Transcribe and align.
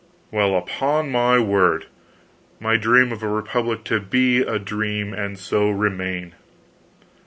"Well, 0.31 0.55
upon 0.57 1.11
my 1.11 1.37
word! 1.37 1.85
My 2.59 2.75
dream 2.75 3.11
of 3.11 3.21
a 3.21 3.27
republic 3.27 3.83
to 3.83 3.99
be 3.99 4.39
a 4.41 4.57
dream, 4.57 5.13
and 5.13 5.37
so 5.37 5.69
remain." 5.69 6.33